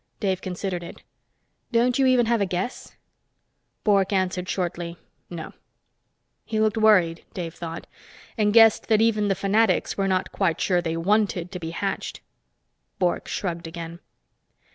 Dave 0.19 0.41
considered 0.41 0.81
it. 0.81 1.03
"Don't 1.71 1.99
you 1.99 2.07
even 2.07 2.25
have 2.25 2.41
a 2.41 2.47
guess?" 2.47 2.95
Bork 3.83 4.11
answered 4.11 4.49
shortly, 4.49 4.97
"No." 5.29 5.53
He 6.43 6.59
looked 6.59 6.75
worried, 6.77 7.23
Dave 7.35 7.53
thought, 7.53 7.85
and 8.35 8.51
guessed 8.51 8.87
that 8.87 8.99
even 8.99 9.27
the 9.27 9.35
fanatics 9.35 9.99
were 9.99 10.07
not 10.07 10.31
quite 10.31 10.59
sure 10.59 10.81
they 10.81 10.97
wanted 10.97 11.51
to 11.51 11.59
be 11.59 11.69
hatched. 11.69 12.21
Bork 12.97 13.27
shrugged 13.27 13.67
again. 13.67 13.99